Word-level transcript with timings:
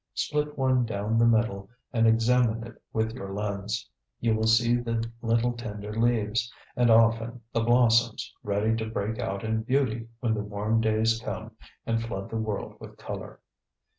Split 0.15 0.57
one 0.57 0.83
down 0.83 1.19
the 1.19 1.27
middle 1.27 1.69
and 1.93 2.07
examine 2.07 2.63
it 2.65 2.81
with 2.91 3.11
your 3.13 3.31
lens. 3.35 3.87
You 4.19 4.33
will 4.33 4.47
see 4.47 4.75
the 4.77 5.07
little 5.21 5.53
tender 5.53 5.93
leaves, 5.93 6.51
and 6.75 6.89
often 6.89 7.41
the 7.53 7.61
blossoms, 7.61 8.33
ready 8.41 8.75
to 8.77 8.89
break 8.89 9.19
out 9.19 9.43
in 9.43 9.61
beauty 9.61 10.07
when 10.19 10.33
the 10.33 10.41
warm 10.41 10.81
days 10.81 11.19
come 11.23 11.51
and 11.85 12.01
flood 12.01 12.31
the 12.31 12.37
world 12.37 12.77
with 12.79 12.97
color. 12.97 13.41